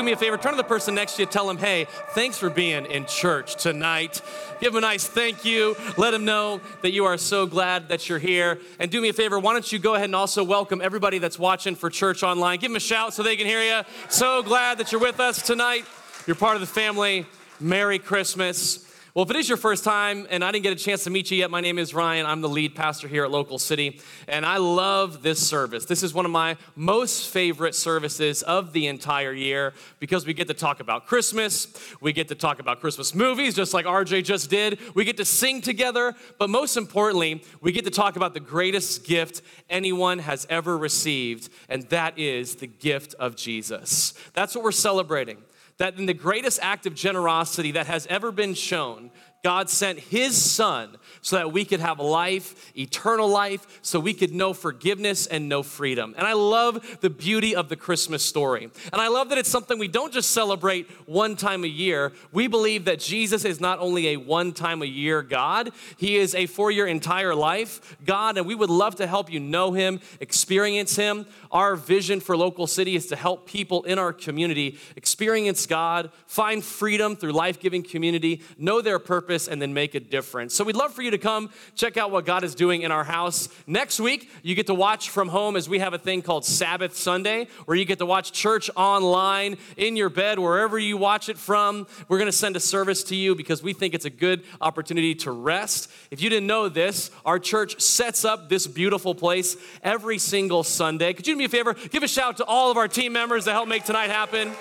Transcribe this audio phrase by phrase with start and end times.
[0.00, 0.38] Do me a favor?
[0.38, 3.56] Turn to the person next to you, tell them, hey, thanks for being in church
[3.56, 4.22] tonight.
[4.58, 5.76] Give them a nice thank you.
[5.98, 8.58] Let them know that you are so glad that you're here.
[8.78, 11.38] And do me a favor, why don't you go ahead and also welcome everybody that's
[11.38, 12.60] watching for church online?
[12.60, 13.82] Give them a shout so they can hear you.
[14.08, 15.84] So glad that you're with us tonight.
[16.26, 17.26] You're part of the family.
[17.60, 18.89] Merry Christmas.
[19.12, 21.32] Well, if it is your first time and I didn't get a chance to meet
[21.32, 22.26] you yet, my name is Ryan.
[22.26, 25.84] I'm the lead pastor here at Local City, and I love this service.
[25.84, 30.46] This is one of my most favorite services of the entire year because we get
[30.46, 31.66] to talk about Christmas,
[32.00, 35.24] we get to talk about Christmas movies, just like RJ just did, we get to
[35.24, 40.46] sing together, but most importantly, we get to talk about the greatest gift anyone has
[40.48, 44.14] ever received, and that is the gift of Jesus.
[44.34, 45.38] That's what we're celebrating
[45.80, 49.09] that in the greatest act of generosity that has ever been shown,
[49.42, 54.34] God sent His Son so that we could have life, eternal life, so we could
[54.34, 56.14] know forgiveness and know freedom.
[56.18, 58.70] And I love the beauty of the Christmas story.
[58.92, 62.12] And I love that it's something we don't just celebrate one time a year.
[62.32, 66.34] We believe that Jesus is not only a one time a year God, He is
[66.34, 68.36] a for your entire life God.
[68.36, 71.26] And we would love to help you know Him, experience Him.
[71.50, 76.62] Our vision for Local City is to help people in our community experience God, find
[76.62, 80.54] freedom through life giving community, know their purpose, and then make a difference.
[80.54, 83.04] So we'd love for you to come check out what God is doing in our
[83.04, 83.48] house.
[83.66, 86.96] Next week, you get to watch from home as we have a thing called Sabbath
[86.96, 91.38] Sunday, where you get to watch church online in your bed, wherever you watch it
[91.38, 91.86] from.
[92.08, 95.14] We're going to send a service to you because we think it's a good opportunity
[95.16, 95.90] to rest.
[96.10, 101.12] If you didn't know this, our church sets up this beautiful place every single Sunday.
[101.12, 101.74] Could you do me a favor?
[101.74, 104.52] Give a shout to all of our team members that help make tonight happen.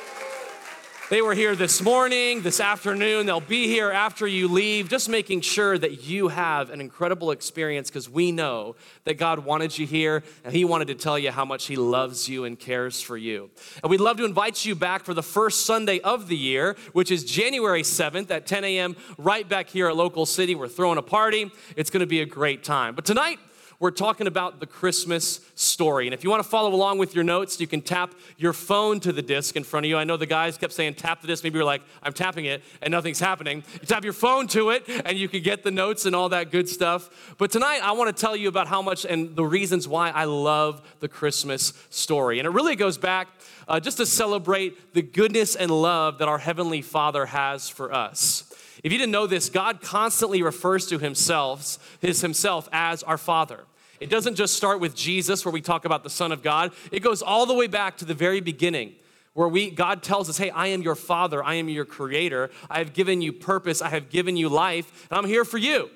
[1.10, 3.26] They were here this morning, this afternoon.
[3.26, 7.90] They'll be here after you leave, just making sure that you have an incredible experience
[7.90, 8.76] because we know
[9.06, 12.30] that God wanted you here and He wanted to tell you how much He loves
[12.30, 13.50] you and cares for you.
[13.82, 17.10] And we'd love to invite you back for the first Sunday of the year, which
[17.10, 20.54] is January 7th at 10 a.m., right back here at Local City.
[20.54, 21.50] We're throwing a party.
[21.76, 22.94] It's going to be a great time.
[22.94, 23.40] But tonight,
[23.80, 26.06] we're talking about the Christmas story.
[26.06, 29.00] And if you want to follow along with your notes, you can tap your phone
[29.00, 29.98] to the disc in front of you.
[29.98, 31.46] I know the guys kept saying tap the disc.
[31.46, 33.64] Maybe you're like, I'm tapping it and nothing's happening.
[33.74, 36.52] You tap your phone to it and you can get the notes and all that
[36.52, 37.36] good stuff.
[37.38, 40.26] But tonight, I want to tell you about how much and the reasons why I
[40.26, 42.40] love the Christmas story.
[42.40, 43.30] And it really goes back
[43.70, 48.44] uh, just to celebrate the goodness and love that our Heavenly Father has for us.
[48.84, 53.66] If you didn't know this, God constantly refers to himself, his himself as our Father.
[54.00, 56.72] It doesn't just start with Jesus where we talk about the Son of God.
[56.92, 58.96] It goes all the way back to the very beginning
[59.34, 62.50] where we God tells us, "Hey, I am your father, I am your creator.
[62.70, 65.90] I have given you purpose, I have given you life, and I'm here for you."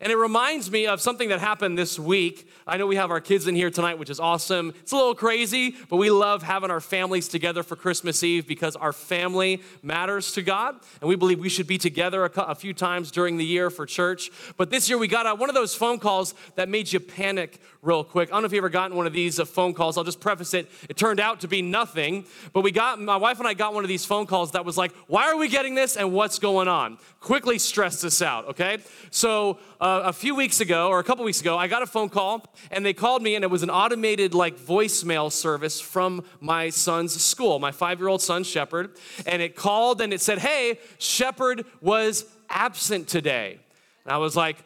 [0.00, 2.48] And it reminds me of something that happened this week.
[2.66, 4.74] I know we have our kids in here tonight, which is awesome.
[4.80, 8.76] It's a little crazy, but we love having our families together for Christmas Eve because
[8.76, 10.76] our family matters to God.
[11.00, 14.30] And we believe we should be together a, few times during the year for church.
[14.56, 18.02] But this year we got one of those phone calls that made you panic real
[18.02, 18.30] quick.
[18.30, 19.96] I don't know if you've ever gotten one of these uh, phone calls.
[19.96, 20.70] I'll just preface it.
[20.88, 23.84] It turned out to be nothing, but we got, my wife and I got one
[23.84, 26.66] of these phone calls that was like, why are we getting this and what's going
[26.66, 26.98] on?
[27.20, 28.78] Quickly stress this out, okay?
[29.10, 32.08] So, uh, a few weeks ago or a couple weeks ago, I got a phone
[32.08, 36.70] call and they called me and it was an automated like voicemail service from my
[36.70, 38.96] son's school, my five year old son, Shepard.
[39.26, 43.58] And it called and it said, Hey, Shepard was absent today.
[44.04, 44.56] And I was like,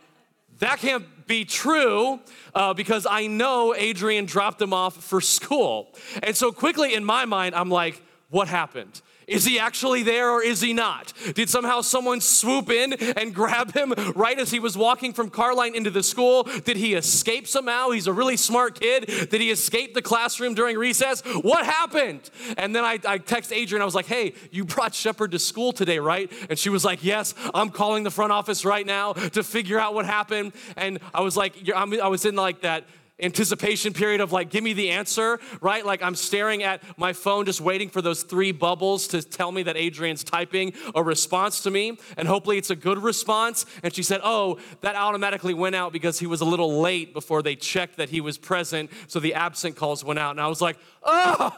[0.59, 2.21] that can't be true
[2.55, 5.95] uh, because I know Adrian dropped him off for school.
[6.23, 9.01] And so quickly in my mind, I'm like, what happened?
[9.31, 11.13] Is he actually there or is he not?
[11.35, 15.77] Did somehow someone swoop in and grab him right as he was walking from Carline
[15.77, 16.43] into the school?
[16.43, 17.91] Did he escape somehow?
[17.91, 19.07] He's a really smart kid.
[19.07, 21.23] Did he escape the classroom during recess?
[21.43, 22.29] What happened?
[22.59, 23.83] And then I, I text Adrian.
[23.83, 26.31] I was like, hey, you brought Shepard to school today, right?
[26.51, 29.95] And she was like, yes, I'm calling the front office right now to figure out
[29.95, 30.53] what happened.
[30.77, 32.85] And I was like, I was in like that
[33.23, 35.85] anticipation period of like, give me the answer, right?
[35.85, 39.63] Like I'm staring at my phone just waiting for those three bubbles to tell me
[39.65, 41.99] that Adrian's typing a response to me.
[42.17, 43.67] And hopefully it's a good response.
[43.83, 47.43] And she said, oh, that automatically went out because he was a little late before
[47.43, 48.91] they checked that he was present.
[49.09, 50.33] So the absent calls went out.
[50.33, 51.57] And I was like, oh,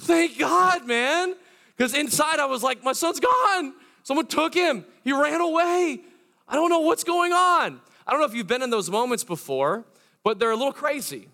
[0.00, 1.34] thank God, man.
[1.76, 3.74] Because inside I was like, my son's gone.
[4.02, 4.84] Someone took him.
[5.04, 6.00] He ran away.
[6.48, 7.80] I don't know what's going on.
[8.06, 9.84] I don't know if you've been in those moments before,
[10.24, 11.28] but they're a little crazy.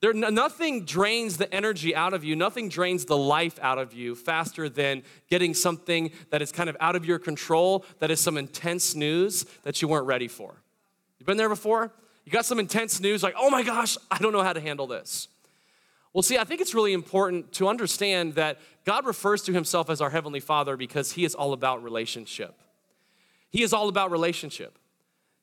[0.00, 4.14] There, nothing drains the energy out of you, nothing drains the life out of you
[4.14, 8.36] faster than getting something that is kind of out of your control, that is some
[8.36, 10.62] intense news that you weren't ready for.
[11.18, 11.92] You've been there before?
[12.24, 14.86] You got some intense news, like, oh my gosh, I don't know how to handle
[14.86, 15.28] this.
[16.12, 20.00] Well, see, I think it's really important to understand that God refers to himself as
[20.00, 22.54] our Heavenly Father because he is all about relationship.
[23.50, 24.78] He is all about relationship.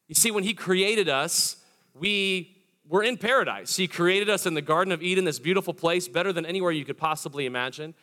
[0.07, 1.57] You see, when he created us,
[1.93, 2.55] we
[2.87, 3.75] we're in paradise.
[3.75, 6.85] He created us in the Garden of Eden, this beautiful place, better than anywhere you
[6.85, 7.93] could possibly imagine.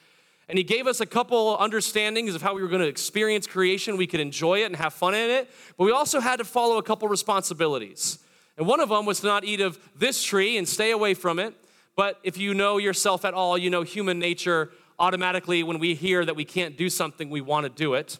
[0.48, 3.96] And He gave us a couple understandings of how we were going to experience creation.
[3.96, 6.78] We could enjoy it and have fun in it, but we also had to follow
[6.78, 8.18] a couple responsibilities.
[8.56, 11.38] And one of them was to not eat of this tree and stay away from
[11.38, 11.54] it.
[11.96, 16.24] But if you know yourself at all, you know human nature automatically, when we hear
[16.24, 18.18] that we can't do something, we want to do it,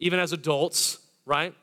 [0.00, 1.54] even as adults, right?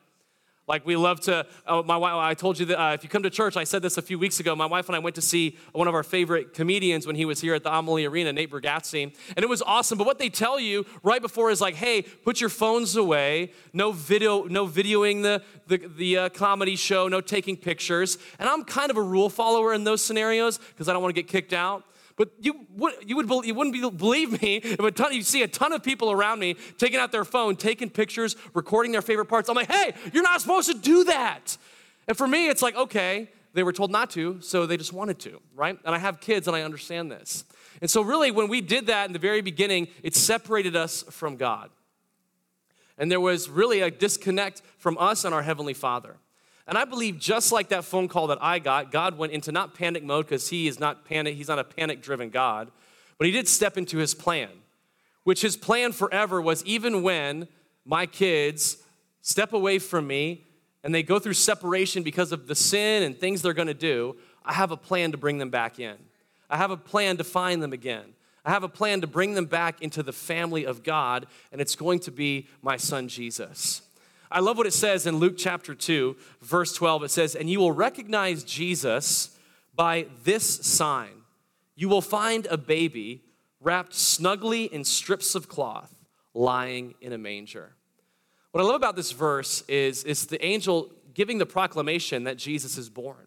[0.70, 1.44] Like we love to.
[1.66, 3.82] Uh, my wife, I told you that uh, if you come to church, I said
[3.82, 4.54] this a few weeks ago.
[4.54, 7.40] My wife and I went to see one of our favorite comedians when he was
[7.40, 9.98] here at the Amalie Arena, Nate Bargatze, and it was awesome.
[9.98, 13.50] But what they tell you right before is like, "Hey, put your phones away.
[13.72, 17.08] No video, no videoing the the, the uh, comedy show.
[17.08, 20.92] No taking pictures." And I'm kind of a rule follower in those scenarios because I
[20.92, 21.82] don't want to get kicked out.
[22.20, 25.42] But you, would, you, would, you wouldn't be, believe me if a ton, you see
[25.42, 29.24] a ton of people around me taking out their phone, taking pictures, recording their favorite
[29.24, 29.48] parts.
[29.48, 31.56] I'm like, hey, you're not supposed to do that.
[32.06, 35.18] And for me, it's like, okay, they were told not to, so they just wanted
[35.20, 35.78] to, right?
[35.82, 37.44] And I have kids and I understand this.
[37.80, 41.36] And so, really, when we did that in the very beginning, it separated us from
[41.36, 41.70] God.
[42.98, 46.16] And there was really a disconnect from us and our Heavenly Father.
[46.70, 49.74] And I believe just like that phone call that I got, God went into not
[49.74, 52.70] panic mode because he is not panic, he's not a panic driven God,
[53.18, 54.50] but he did step into his plan,
[55.24, 57.48] which his plan forever was even when
[57.84, 58.76] my kids
[59.20, 60.44] step away from me
[60.84, 64.14] and they go through separation because of the sin and things they're going to do,
[64.44, 65.96] I have a plan to bring them back in.
[66.48, 68.14] I have a plan to find them again.
[68.44, 71.74] I have a plan to bring them back into the family of God, and it's
[71.74, 73.82] going to be my son Jesus.
[74.32, 77.04] I love what it says in Luke chapter 2, verse 12.
[77.04, 79.36] It says, And you will recognize Jesus
[79.74, 81.22] by this sign.
[81.74, 83.24] You will find a baby
[83.60, 85.92] wrapped snugly in strips of cloth,
[86.32, 87.74] lying in a manger.
[88.52, 92.78] What I love about this verse is, it's the angel giving the proclamation that Jesus
[92.78, 93.26] is born.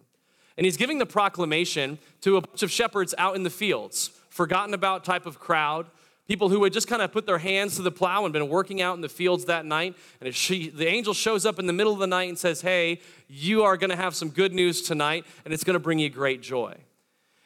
[0.57, 4.73] And he's giving the proclamation to a bunch of shepherds out in the fields, forgotten
[4.73, 5.87] about type of crowd
[6.27, 8.81] People who had just kind of put their hands to the plow and been working
[8.81, 9.95] out in the fields that night.
[10.21, 13.01] And she, the angel shows up in the middle of the night and says, Hey,
[13.27, 16.09] you are going to have some good news tonight, and it's going to bring you
[16.09, 16.75] great joy.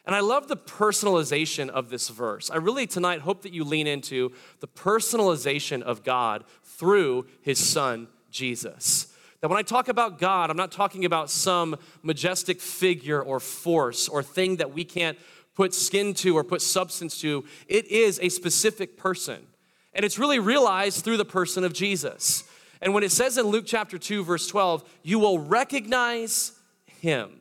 [0.04, 2.50] And I love the personalization of this verse.
[2.50, 8.08] I really tonight hope that you lean into the personalization of God through his son,
[8.30, 9.12] Jesus.
[9.40, 14.08] That when I talk about God, I'm not talking about some majestic figure or force
[14.08, 15.18] or thing that we can't
[15.58, 17.44] put skin to or put substance to.
[17.66, 19.44] It is a specific person.
[19.92, 22.44] And it's really realized through the person of Jesus.
[22.80, 26.52] And when it says in Luke chapter 2, verse 12, you will recognize
[26.86, 27.40] him.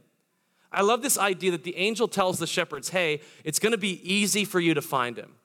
[0.72, 4.46] I love this idea that the angel tells the shepherds, hey, it's gonna be easy
[4.46, 5.36] for you to find him.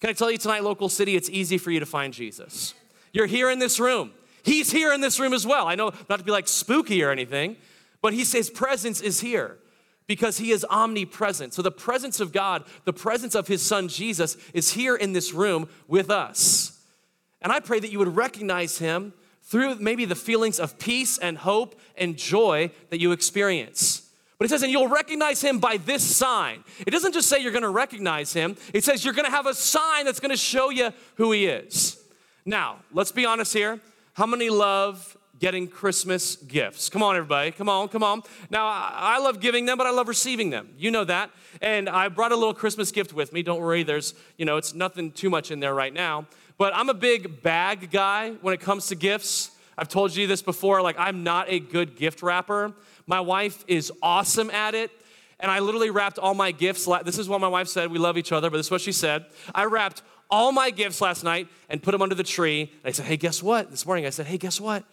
[0.00, 2.72] Can I tell you tonight, local city, it's easy for you to find Jesus.
[3.12, 4.12] You're here in this room.
[4.42, 5.66] He's here in this room as well.
[5.68, 7.56] I know not to be like spooky or anything,
[8.00, 9.58] but he says presence is here
[10.06, 11.54] because he is omnipresent.
[11.54, 15.32] So, the presence of God, the presence of his son Jesus, is here in this
[15.32, 16.80] room with us.
[17.40, 21.36] And I pray that you would recognize him through maybe the feelings of peace and
[21.36, 24.10] hope and joy that you experience.
[24.38, 26.64] But it says, and you'll recognize him by this sign.
[26.86, 30.06] It doesn't just say you're gonna recognize him, it says you're gonna have a sign
[30.06, 32.02] that's gonna show you who he is.
[32.44, 33.80] Now, let's be honest here.
[34.14, 36.88] How many love getting Christmas gifts.
[36.88, 37.50] Come on, everybody.
[37.50, 38.22] Come on, come on.
[38.50, 40.70] Now, I love giving them, but I love receiving them.
[40.78, 41.30] You know that.
[41.60, 43.42] And I brought a little Christmas gift with me.
[43.42, 46.26] Don't worry, there's, you know, it's nothing too much in there right now.
[46.56, 49.50] But I'm a big bag guy when it comes to gifts.
[49.76, 52.72] I've told you this before, like, I'm not a good gift wrapper.
[53.06, 54.90] My wife is awesome at it.
[55.40, 56.88] And I literally wrapped all my gifts.
[57.04, 57.90] This is what my wife said.
[57.90, 59.26] We love each other, but this is what she said.
[59.52, 62.62] I wrapped all my gifts last night and put them under the tree.
[62.62, 63.70] And I said, hey, guess what?
[63.70, 64.84] This morning I said, hey, guess what?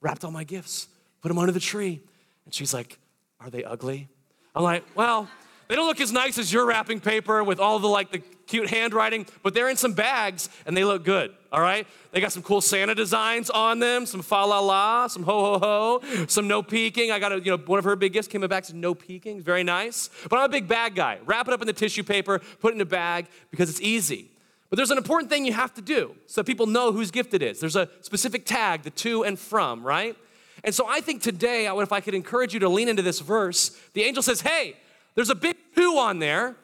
[0.00, 0.88] Wrapped all my gifts,
[1.22, 2.00] put them under the tree.
[2.44, 2.98] And she's like,
[3.40, 4.08] Are they ugly?
[4.54, 5.28] I'm like, Well,
[5.68, 8.70] they don't look as nice as your wrapping paper with all the like the cute
[8.70, 11.34] handwriting, but they're in some bags and they look good.
[11.50, 15.22] All right, they got some cool Santa designs on them, some fa la la, some
[15.24, 17.10] ho ho ho, some no peeking.
[17.10, 19.40] I got a you know one of her big gifts came back to no peeking,
[19.40, 20.10] very nice.
[20.28, 21.18] But I'm a big bag guy.
[21.24, 24.30] Wrap it up in the tissue paper, put it in a bag because it's easy.
[24.68, 27.42] But there's an important thing you have to do so people know whose gift it
[27.42, 27.60] is.
[27.60, 30.16] There's a specific tag, the to and from, right?
[30.64, 33.70] And so I think today, if I could encourage you to lean into this verse,
[33.92, 34.76] the angel says, Hey,
[35.14, 36.56] there's a big to on there,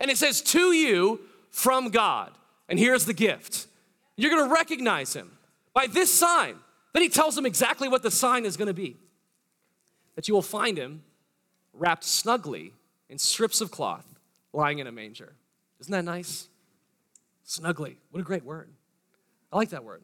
[0.00, 2.32] and it says, To you from God.
[2.68, 3.66] And here's the gift.
[4.16, 5.30] You're gonna recognize him
[5.72, 6.56] by this sign.
[6.92, 8.96] Then he tells them exactly what the sign is gonna be
[10.16, 11.04] that you will find him
[11.72, 12.72] wrapped snugly
[13.08, 14.04] in strips of cloth,
[14.52, 15.32] lying in a manger.
[15.80, 16.48] Isn't that nice?
[17.48, 17.98] Snugly.
[18.10, 18.68] What a great word.
[19.50, 20.02] I like that word.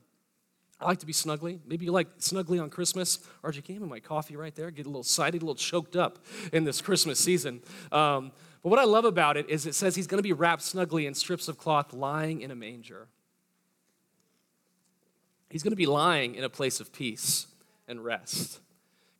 [0.81, 1.61] I like to be snuggly.
[1.67, 3.19] Maybe you like snuggly on Christmas.
[3.43, 6.25] RJ came in my coffee right there, get a little excited, a little choked up
[6.55, 7.61] in this Christmas season.
[7.93, 8.33] Um,
[8.63, 11.05] but what I love about it is it says he's going to be wrapped snugly
[11.05, 13.09] in strips of cloth, lying in a manger.
[15.51, 17.47] He's going to be lying in a place of peace
[17.87, 18.59] and rest.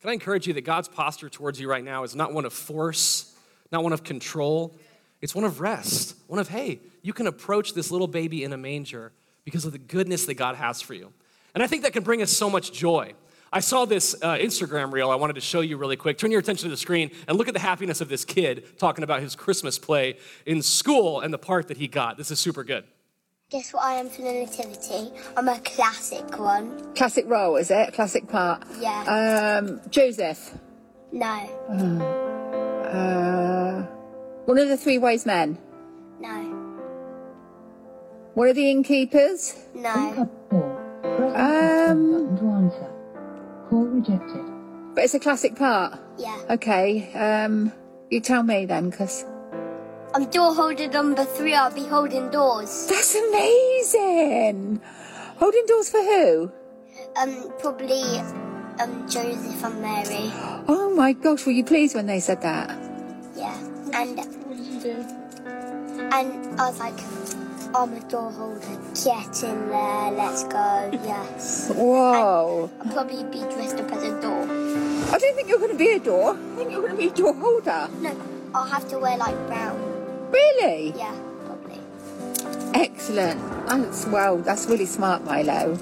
[0.01, 2.53] Can I encourage you that God's posture towards you right now is not one of
[2.53, 3.35] force,
[3.71, 4.75] not one of control,
[5.21, 8.57] it's one of rest, one of, hey, you can approach this little baby in a
[8.57, 9.11] manger
[9.43, 11.13] because of the goodness that God has for you.
[11.53, 13.13] And I think that can bring us so much joy.
[13.53, 16.17] I saw this uh, Instagram reel I wanted to show you really quick.
[16.17, 19.03] Turn your attention to the screen and look at the happiness of this kid talking
[19.03, 22.17] about his Christmas play in school and the part that he got.
[22.17, 22.83] This is super good.
[23.51, 25.11] Guess what I am for the nativity?
[25.37, 26.93] I'm a classic one.
[26.95, 27.93] Classic role, is it?
[27.93, 28.63] Classic part?
[28.79, 29.61] Yeah.
[29.61, 30.57] Um, Joseph.
[31.11, 31.27] No.
[32.91, 33.85] Uh,
[34.45, 35.57] one of the three wise men.
[36.19, 36.51] No.
[38.33, 39.55] One of the innkeepers.
[39.73, 40.29] No.
[41.35, 42.91] Um, to answer.
[43.69, 44.45] Call rejected.
[44.93, 45.99] but it's a classic part.
[46.17, 46.37] Yeah.
[46.49, 47.11] Okay.
[47.13, 47.71] Um,
[48.09, 49.25] you tell me then, because
[50.13, 51.53] I'm door holder number three.
[51.53, 52.87] I'll be holding doors.
[52.87, 54.81] that's amazing.
[55.37, 56.51] Holding doors for who?
[57.17, 58.01] Um, probably
[58.79, 60.31] um Joseph and Mary.
[60.67, 62.69] Oh my gosh, were you pleased when they said that?
[63.35, 63.55] Yeah.
[63.93, 64.19] And
[64.85, 65.49] what did you do?
[66.11, 66.93] And I was like,
[67.73, 68.59] oh, I'm a door holder.
[69.03, 70.11] Get in there.
[70.11, 70.89] Let's go.
[71.03, 71.71] Yes.
[71.73, 72.69] Whoa.
[72.81, 74.43] I'll probably be dressed up as a door.
[74.43, 76.35] I don't think you're going to be a door.
[76.35, 77.89] I think you're going to be a door holder.
[77.99, 78.15] No,
[78.53, 79.79] I'll have to wear like brown.
[80.31, 80.93] Really?
[80.95, 81.15] Yeah,
[81.45, 81.79] probably.
[82.73, 83.67] Excellent.
[83.67, 84.37] That's well.
[84.37, 85.77] That's really smart, Milo.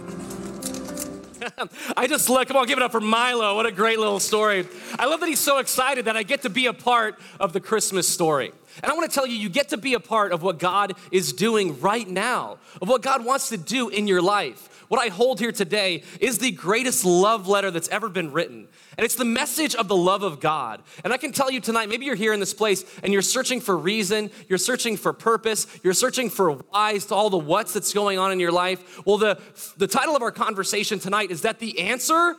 [1.98, 3.56] I just look, come on, give it up for Milo.
[3.56, 4.68] What a great little story.
[4.98, 7.60] I love that he's so excited that I get to be a part of the
[7.60, 8.54] Christmas story.
[8.82, 10.94] And I want to tell you, you get to be a part of what God
[11.12, 14.70] is doing right now, of what God wants to do in your life.
[14.88, 18.68] What I hold here today is the greatest love letter that's ever been written.
[18.98, 20.84] And it's the message of the love of God.
[21.04, 23.60] And I can tell you tonight, maybe you're here in this place and you're searching
[23.60, 27.94] for reason, you're searching for purpose, you're searching for whys to all the what's that's
[27.94, 29.04] going on in your life.
[29.06, 29.40] Well, the,
[29.78, 32.36] the title of our conversation tonight is that the answer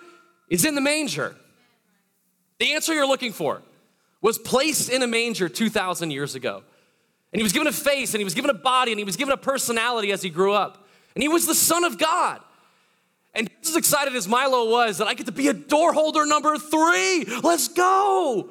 [0.48, 1.34] is in the manger.
[2.58, 3.62] The answer you're looking for
[4.24, 6.62] was placed in a manger 2,000 years ago.
[7.30, 9.16] And he was given a face and he was given a body and he was
[9.16, 10.88] given a personality as he grew up.
[11.14, 12.40] And he was the Son of God.
[13.34, 16.24] And just as excited as Milo was that I get to be a door holder
[16.24, 18.48] number three, let's go.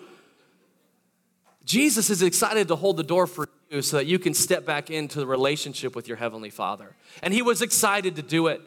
[1.66, 4.92] Jesus is excited to hold the door for you so that you can step back
[4.92, 6.96] into the relationship with your Heavenly Father.
[7.24, 8.62] And he was excited to do it.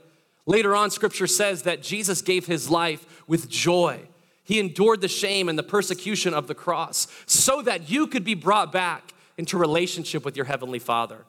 [0.44, 4.08] Later on, scripture says that Jesus gave his life with joy.
[4.46, 8.34] He endured the shame and the persecution of the cross so that you could be
[8.34, 11.24] brought back into relationship with your Heavenly Father.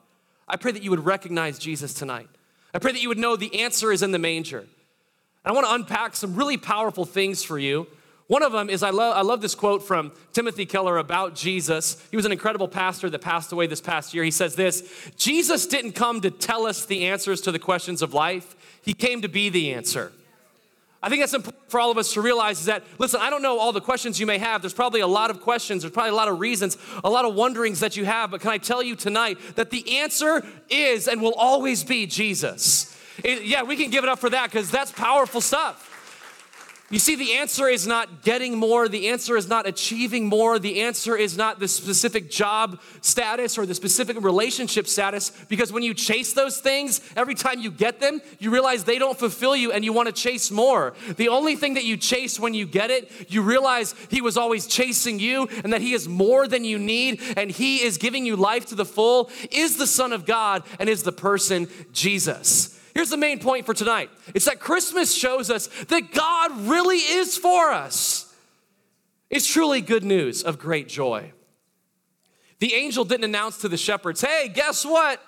[0.48, 2.30] I pray that you would recognize Jesus tonight.
[2.74, 4.66] I pray that you would know the answer is in the manger.
[5.44, 7.88] I want to unpack some really powerful things for you.
[8.28, 12.06] One of them is I love, I love this quote from Timothy Keller about Jesus.
[12.12, 14.24] He was an incredible pastor that passed away this past year.
[14.24, 18.14] He says this Jesus didn't come to tell us the answers to the questions of
[18.14, 20.12] life, He came to be the answer.
[21.02, 23.44] I think that's important for all of us to realize is that, listen, I don't
[23.44, 24.62] know all the questions you may have.
[24.62, 27.36] There's probably a lot of questions, there's probably a lot of reasons, a lot of
[27.36, 28.32] wonderings that you have.
[28.32, 32.98] But can I tell you tonight that the answer is and will always be Jesus?
[33.24, 35.87] It, yeah, we can give it up for that because that's powerful stuff.
[36.90, 38.88] You see, the answer is not getting more.
[38.88, 40.58] The answer is not achieving more.
[40.58, 45.32] The answer is not the specific job status or the specific relationship status.
[45.50, 49.20] Because when you chase those things, every time you get them, you realize they don't
[49.20, 50.94] fulfill you and you want to chase more.
[51.18, 54.66] The only thing that you chase when you get it, you realize He was always
[54.66, 58.38] chasing you and that He is more than you need and He is giving you
[58.38, 62.77] life to the full, is the Son of God and is the person Jesus.
[62.98, 67.38] Here's the main point for tonight it's that Christmas shows us that God really is
[67.38, 68.36] for us.
[69.30, 71.32] It's truly good news of great joy.
[72.58, 75.22] The angel didn't announce to the shepherds, hey, guess what?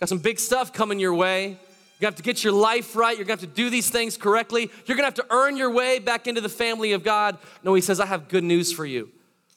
[0.00, 1.46] Got some big stuff coming your way.
[1.46, 1.56] You're
[1.98, 3.16] gonna have to get your life right.
[3.16, 4.70] You're gonna have to do these things correctly.
[4.84, 7.38] You're gonna have to earn your way back into the family of God.
[7.62, 9.08] No, he says, I have good news for you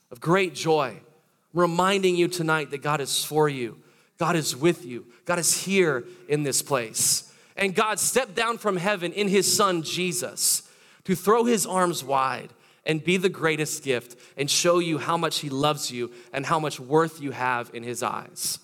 [0.10, 0.92] of great joy.
[0.94, 3.76] I'm reminding you tonight that God is for you.
[4.20, 5.06] God is with you.
[5.26, 7.34] God is here in this place.
[7.56, 10.70] And God stepped down from heaven in his son Jesus
[11.06, 12.50] to throw his arms wide
[12.86, 16.60] and be the greatest gift and show you how much he loves you and how
[16.60, 18.60] much worth you have in his eyes.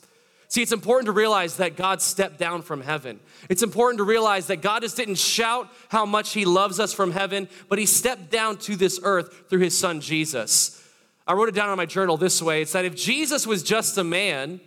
[0.47, 3.19] See, it's important to realize that God stepped down from heaven.
[3.49, 7.11] It's important to realize that God just didn't shout how much He loves us from
[7.11, 10.81] heaven, but He stepped down to this earth through His Son Jesus.
[11.27, 13.97] I wrote it down on my journal this way it's that if Jesus was just
[13.97, 14.61] a man,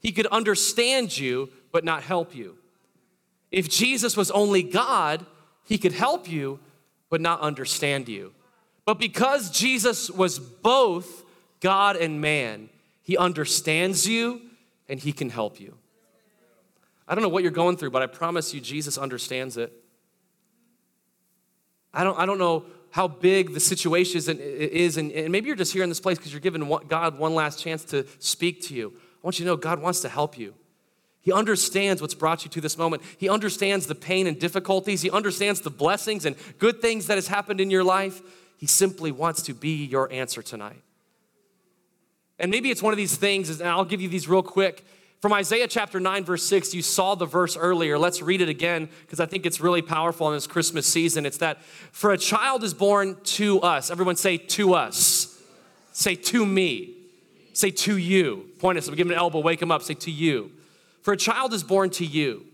[0.00, 2.56] He could understand you, but not help you.
[3.50, 5.24] If Jesus was only God,
[5.64, 6.58] He could help you,
[7.08, 8.32] but not understand you.
[8.84, 11.24] But because Jesus was both
[11.60, 12.70] God and man,
[13.02, 14.40] He understands you
[14.88, 15.76] and He can help you.
[17.06, 19.72] I don't know what you're going through, but I promise you, Jesus understands it.
[21.92, 25.72] I don't, I don't know how big the situation is, and, and maybe you're just
[25.72, 28.92] here in this place because you're giving God one last chance to speak to you.
[29.22, 30.54] I want you to know God wants to help you.
[31.20, 33.02] He understands what's brought you to this moment.
[33.18, 35.02] He understands the pain and difficulties.
[35.02, 38.22] He understands the blessings and good things that has happened in your life.
[38.56, 40.82] He simply wants to be your answer tonight.
[42.38, 44.86] And maybe it's one of these things, and I'll give you these real quick.
[45.20, 47.98] From Isaiah chapter 9, verse 6, you saw the verse earlier.
[47.98, 51.26] Let's read it again because I think it's really powerful in this Christmas season.
[51.26, 51.62] It's that,
[51.92, 53.90] for a child is born to us.
[53.90, 55.38] Everyone say, to us.
[55.92, 56.99] Say, to me.
[57.60, 58.48] Say, to you.
[58.58, 59.82] Point us, give him an elbow, wake him up.
[59.82, 60.50] Say, to you.
[61.02, 62.46] For a child is born to you,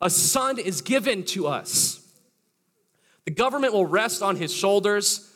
[0.00, 2.00] a son is given to us.
[3.26, 5.30] The government will rest on his shoulders.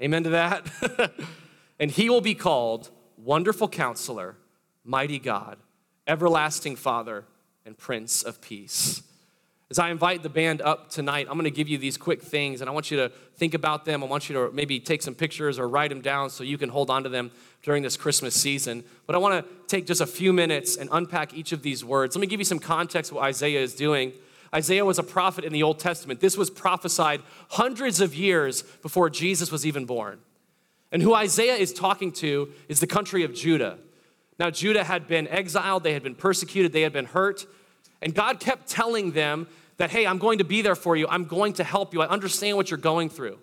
[0.00, 0.70] Amen to that.
[1.80, 4.36] and he will be called Wonderful Counselor,
[4.84, 5.56] Mighty God,
[6.06, 7.24] Everlasting Father,
[7.66, 9.02] and Prince of Peace.
[9.68, 12.60] As I invite the band up tonight, I'm going to give you these quick things
[12.60, 14.04] and I want you to think about them.
[14.04, 16.68] I want you to maybe take some pictures or write them down so you can
[16.68, 18.84] hold on to them during this Christmas season.
[19.06, 22.14] But I want to take just a few minutes and unpack each of these words.
[22.14, 24.12] Let me give you some context what Isaiah is doing.
[24.54, 26.20] Isaiah was a prophet in the Old Testament.
[26.20, 30.20] This was prophesied hundreds of years before Jesus was even born.
[30.90, 33.78] And who Isaiah is talking to is the country of Judah.
[34.38, 37.44] Now, Judah had been exiled, they had been persecuted, they had been hurt.
[38.00, 41.24] And God kept telling them that, hey, I'm going to be there for you, I'm
[41.24, 43.38] going to help you, I understand what you're going through.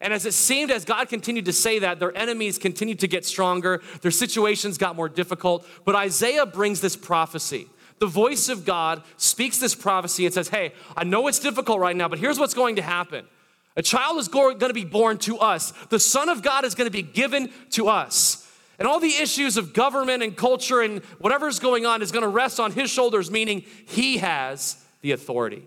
[0.00, 3.24] And as it seemed, as God continued to say that, their enemies continued to get
[3.24, 5.66] stronger, their situations got more difficult.
[5.84, 7.68] But Isaiah brings this prophecy.
[7.98, 11.96] The voice of God speaks this prophecy and says, Hey, I know it's difficult right
[11.96, 13.26] now, but here's what's going to happen.
[13.74, 15.72] A child is going to be born to us.
[15.90, 18.42] The Son of God is going to be given to us.
[18.78, 22.28] And all the issues of government and culture and whatever's going on is going to
[22.28, 25.66] rest on his shoulders, meaning he has the authority.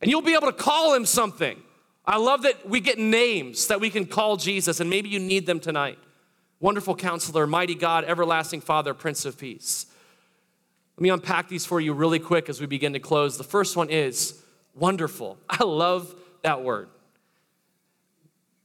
[0.00, 1.60] And you'll be able to call him something.
[2.04, 5.46] I love that we get names that we can call Jesus, and maybe you need
[5.46, 5.98] them tonight.
[6.58, 9.86] Wonderful counselor, mighty God, everlasting Father, Prince of Peace.
[10.96, 13.38] Let me unpack these for you really quick as we begin to close.
[13.38, 14.42] The first one is
[14.74, 15.38] wonderful.
[15.48, 16.88] I love that word.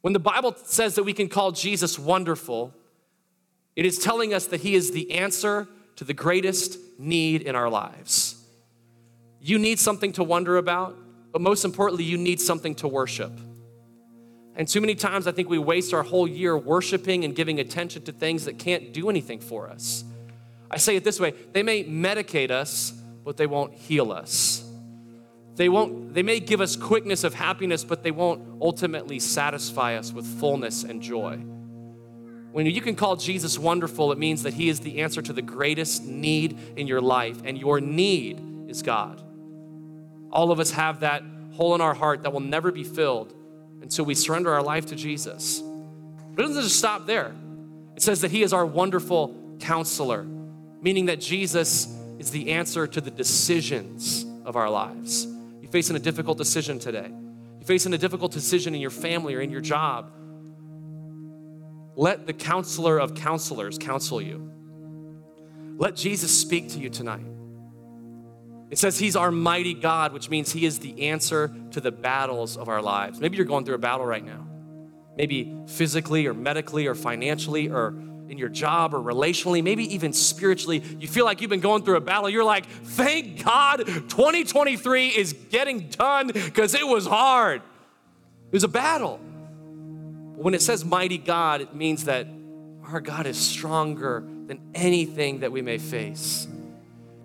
[0.02, 2.74] When the Bible says that we can call Jesus wonderful,
[3.76, 7.69] it is telling us that he is the answer to the greatest need in our
[7.69, 8.36] lives.
[9.39, 10.98] You need something to wonder about,
[11.36, 13.38] but most importantly, you need something to worship.
[14.56, 18.04] And too many times, I think we waste our whole year worshiping and giving attention
[18.04, 20.06] to things that can't do anything for us.
[20.71, 22.93] I say it this way they may medicate us,
[23.26, 24.63] but they won't heal us.
[25.56, 30.13] They won't they may give us quickness of happiness, but they won't ultimately satisfy us
[30.13, 31.36] with fullness and joy.
[32.54, 35.41] When you can call Jesus wonderful, it means that he is the answer to the
[35.41, 39.21] greatest need in your life, and your need is God.
[40.36, 43.34] All of us have that hole in our heart that will never be filled
[43.82, 45.62] until we surrender our life to Jesus.
[45.62, 47.34] But it doesn't just stop there.
[47.95, 50.24] It says that he is our wonderful counselor,
[50.82, 51.88] meaning that Jesus
[52.19, 55.26] is the answer to the decisions of our lives
[55.62, 59.39] You're facing a difficult decision today, you're facing a difficult decision in your family or
[59.39, 60.12] in your job,
[61.95, 64.52] let the counselor of counselors counsel you.
[65.78, 67.26] Let Jesus speak to you tonight.
[68.69, 72.58] It says he's our mighty God, which means he is the answer to the battles
[72.58, 73.19] of our lives.
[73.19, 74.47] Maybe you're going through a battle right now.
[75.15, 77.95] Maybe physically or medically or financially or
[78.28, 81.97] in your job or relationally, maybe even spiritually, you feel like you've been going through
[81.97, 82.30] a battle.
[82.30, 87.62] You're like, thank God 2023 is getting done because it was hard.
[88.47, 89.17] It was a battle.
[89.17, 92.28] When it says mighty God, it means that
[92.88, 96.47] our God is stronger than anything that we may face.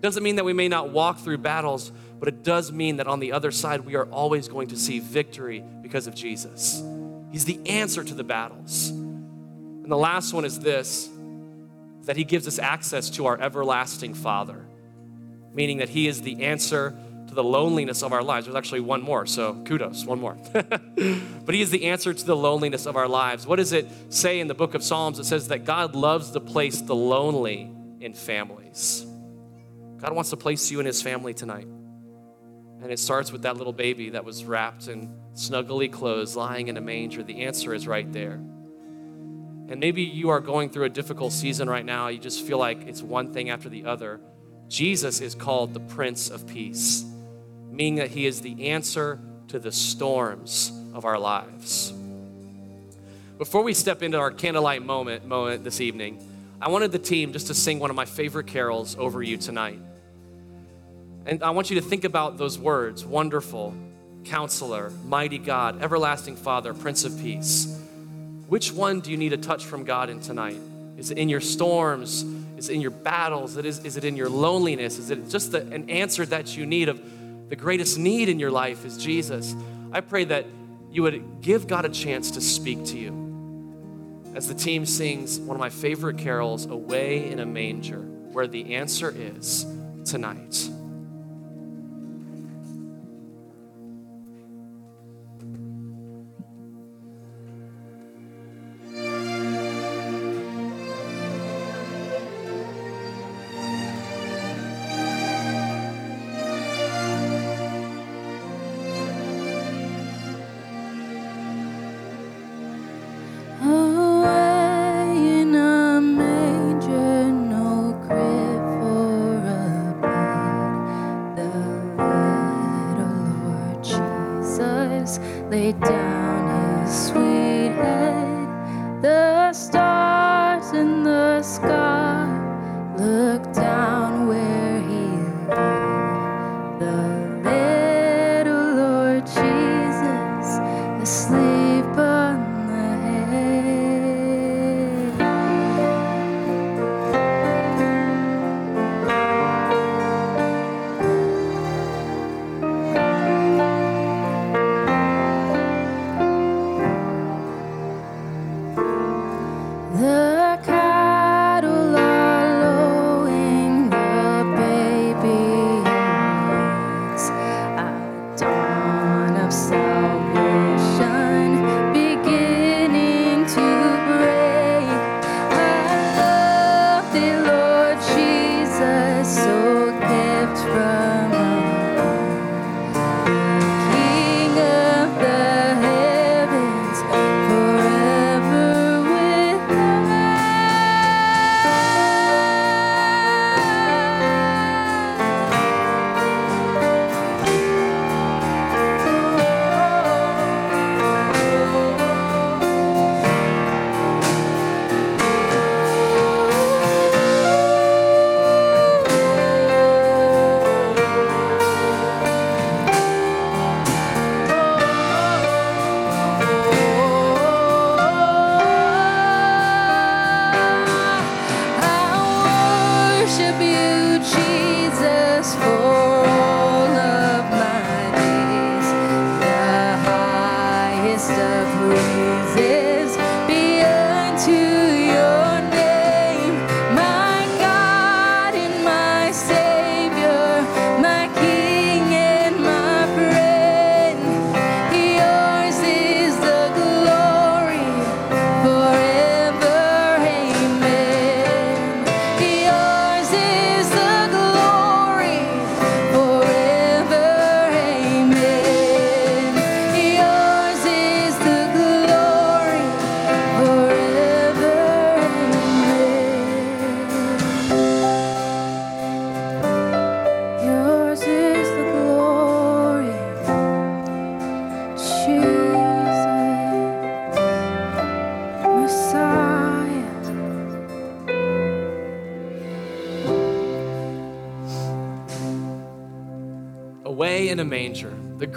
[0.01, 3.21] Doesn't mean that we may not walk through battles, but it does mean that on
[3.21, 6.83] the other side, we are always going to see victory because of Jesus.
[7.31, 8.91] He's the answer to the battles.
[8.91, 11.09] And the last one is this
[12.05, 14.65] that he gives us access to our everlasting Father,
[15.53, 16.97] meaning that he is the answer
[17.29, 18.47] to the loneliness of our lives.
[18.47, 20.37] There's actually one more, so kudos, one more.
[20.53, 23.47] but he is the answer to the loneliness of our lives.
[23.47, 25.19] What does it say in the book of Psalms?
[25.19, 29.07] It says that God loves to place the lonely in families.
[30.01, 31.67] God wants to place you in his family tonight.
[32.83, 36.77] And it starts with that little baby that was wrapped in snugly clothes, lying in
[36.79, 37.23] a manger.
[37.23, 38.41] The answer is right there.
[39.69, 42.09] And maybe you are going through a difficult season right now.
[42.09, 44.21] You just feel like it's one thing after the other.
[44.69, 47.05] Jesus is called the Prince of Peace,
[47.71, 51.93] meaning that he is the answer to the storms of our lives.
[53.37, 56.27] Before we step into our candlelight moment, moment this evening,
[56.61, 59.81] I wanted the team just to sing one of my favorite carols over you tonight.
[61.27, 63.75] And I want you to think about those words wonderful,
[64.25, 67.79] counselor, mighty God, everlasting Father, Prince of Peace.
[68.49, 70.61] Which one do you need a touch from God in tonight?
[70.97, 72.25] Is it in your storms?
[72.57, 73.57] Is it in your battles?
[73.57, 74.99] Is it, is it in your loneliness?
[74.99, 77.01] Is it just the, an answer that you need of
[77.49, 79.55] the greatest need in your life is Jesus?
[79.93, 80.47] I pray that
[80.91, 84.33] you would give God a chance to speak to you.
[84.35, 88.75] As the team sings one of my favorite carols, Away in a Manger, where the
[88.75, 89.67] answer is
[90.05, 90.71] tonight.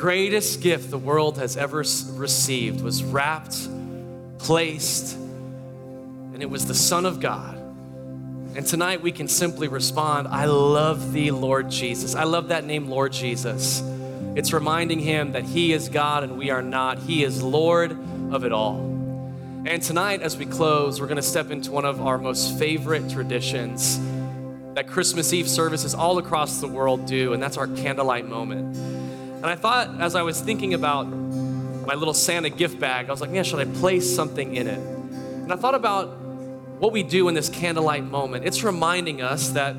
[0.03, 3.69] Greatest gift the world has ever received was wrapped,
[4.37, 7.55] placed, and it was the Son of God.
[8.53, 12.15] And tonight we can simply respond, I love thee, Lord Jesus.
[12.15, 13.81] I love that name, Lord Jesus.
[14.35, 16.99] It's reminding him that he is God and we are not.
[16.99, 17.93] He is Lord
[18.29, 18.79] of it all.
[19.65, 23.09] And tonight, as we close, we're going to step into one of our most favorite
[23.09, 24.01] traditions
[24.73, 29.02] that Christmas Eve services all across the world do, and that's our candlelight moment.
[29.43, 33.19] And I thought, as I was thinking about my little Santa gift bag, I was
[33.19, 34.79] like, man, should I place something in it?
[34.79, 36.17] And I thought about
[36.79, 38.45] what we do in this candlelight moment.
[38.45, 39.75] It's reminding us that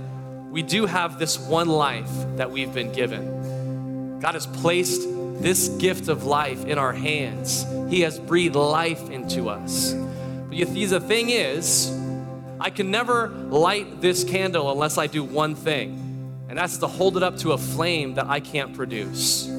[0.50, 4.20] we do have this one life that we've been given.
[4.20, 5.08] God has placed
[5.40, 7.64] this gift of life in our hands.
[7.88, 9.94] He has breathed life into us.
[9.94, 11.90] But the thing is,
[12.60, 16.03] I can never light this candle unless I do one thing,
[16.54, 19.50] and that's to hold it up to a flame that I can't produce.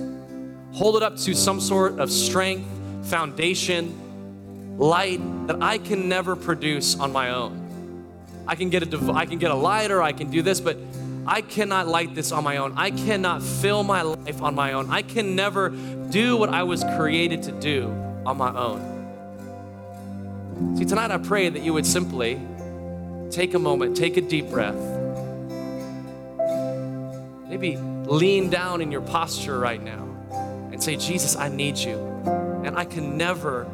[0.72, 2.66] Hold it up to some sort of strength,
[3.10, 8.46] foundation, light that I can never produce on my own.
[8.48, 10.78] I can get a I can get a lighter, I can do this, but
[11.28, 12.72] I cannot light this on my own.
[12.78, 14.90] I cannot fill my life on my own.
[14.90, 15.72] I can never
[16.12, 17.90] do what I was created to do
[18.26, 18.80] on my own.
[20.78, 22.40] See, tonight I pray that you would simply
[23.32, 24.95] take a moment, take a deep breath.
[27.48, 30.04] Maybe lean down in your posture right now
[30.72, 31.98] and say, Jesus, I need you.
[32.64, 33.66] And I can never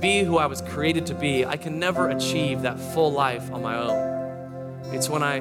[0.00, 1.46] be who I was created to be.
[1.46, 4.94] I can never achieve that full life on my own.
[4.94, 5.40] It's when I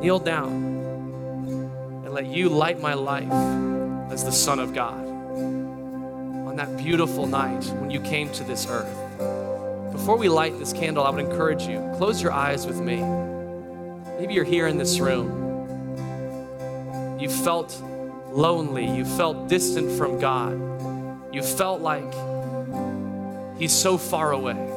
[0.00, 0.50] kneel down
[2.04, 3.30] and let you light my life
[4.10, 9.92] as the Son of God on that beautiful night when you came to this earth.
[9.92, 12.96] Before we light this candle, I would encourage you close your eyes with me.
[14.18, 15.45] Maybe you're here in this room.
[17.18, 17.80] You felt
[18.30, 22.12] lonely, you felt distant from God, you felt like
[23.58, 24.76] He's so far away.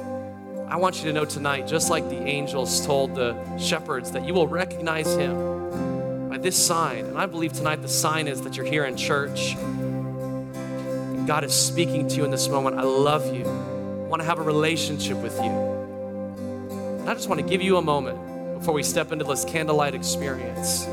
[0.70, 4.36] I want you to know tonight, just like the angels told the shepherds, that you
[4.36, 7.06] will recognize him by this sign.
[7.06, 9.56] And I believe tonight the sign is that you're here in church.
[9.56, 12.78] And God is speaking to you in this moment.
[12.78, 13.46] I love you.
[13.46, 15.50] I want to have a relationship with you.
[17.00, 19.96] And I just want to give you a moment before we step into this candlelight
[19.96, 20.86] experience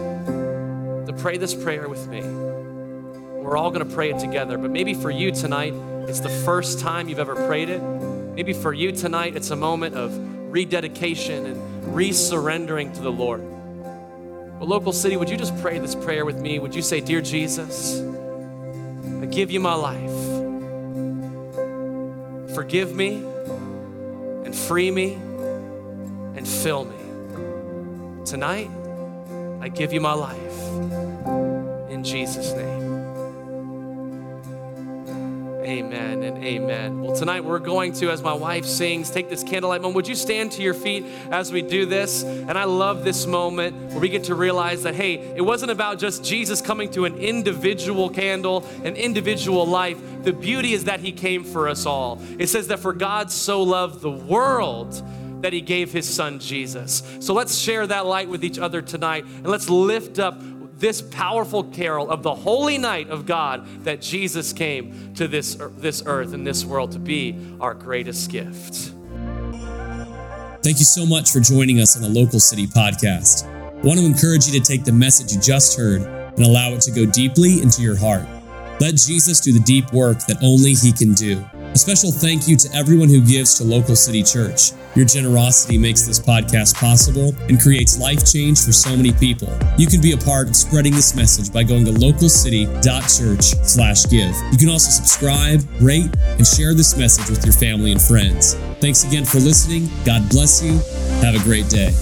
[1.06, 2.20] to pray this prayer with me.
[2.20, 5.72] We're all going to pray it together, but maybe for you tonight,
[6.08, 7.80] it's the first time you've ever prayed it.
[7.80, 10.12] Maybe for you tonight, it's a moment of
[10.50, 13.40] rededication and resurrendering to the Lord.
[14.58, 16.58] But local city, would you just pray this prayer with me?
[16.58, 20.10] Would you say, Dear Jesus, I give you my life.
[22.54, 23.22] Forgive me
[24.44, 25.12] and free me
[26.34, 28.24] and fill me.
[28.24, 28.70] Tonight,
[29.60, 30.95] I give you my life.
[32.06, 32.86] Jesus' name.
[35.64, 37.02] Amen and amen.
[37.02, 39.96] Well, tonight we're going to, as my wife sings, take this candlelight moment.
[39.96, 42.22] Would you stand to your feet as we do this?
[42.22, 45.98] And I love this moment where we get to realize that, hey, it wasn't about
[45.98, 49.98] just Jesus coming to an individual candle, an individual life.
[50.22, 52.22] The beauty is that he came for us all.
[52.38, 55.02] It says that for God so loved the world
[55.42, 57.02] that he gave his son Jesus.
[57.20, 60.40] So let's share that light with each other tonight and let's lift up
[60.78, 66.02] this powerful carol of the holy night of God that Jesus came to this, this
[66.06, 68.92] earth and this world to be our greatest gift.
[70.62, 73.46] Thank you so much for joining us on the Local City Podcast.
[73.46, 76.80] I want to encourage you to take the message you just heard and allow it
[76.82, 78.26] to go deeply into your heart.
[78.80, 81.44] Let Jesus do the deep work that only He can do.
[81.76, 84.72] A special thank you to everyone who gives to Local City Church.
[84.94, 89.52] Your generosity makes this podcast possible and creates life change for so many people.
[89.76, 94.34] You can be a part of spreading this message by going to localcity.church/give.
[94.52, 96.08] You can also subscribe, rate,
[96.38, 98.56] and share this message with your family and friends.
[98.80, 99.90] Thanks again for listening.
[100.06, 100.80] God bless you.
[101.20, 101.92] Have a great day.